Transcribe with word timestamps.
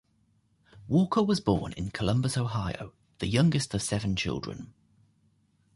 Walker 0.87 1.21
was 1.21 1.39
born 1.39 1.73
in 1.73 1.91
Columbus, 1.91 2.35
Ohio, 2.35 2.91
the 3.19 3.27
youngest 3.27 3.75
of 3.75 3.83
seven 3.83 4.15
children. 4.15 4.73